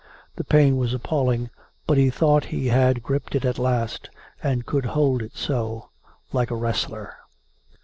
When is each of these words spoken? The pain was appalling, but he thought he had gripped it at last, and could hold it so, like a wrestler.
The 0.35 0.43
pain 0.43 0.77
was 0.77 0.95
appalling, 0.95 1.51
but 1.85 1.95
he 1.99 2.09
thought 2.09 2.45
he 2.45 2.69
had 2.69 3.03
gripped 3.03 3.35
it 3.35 3.45
at 3.45 3.59
last, 3.59 4.09
and 4.41 4.65
could 4.65 4.85
hold 4.85 5.21
it 5.21 5.35
so, 5.35 5.89
like 6.33 6.49
a 6.49 6.55
wrestler. 6.55 7.13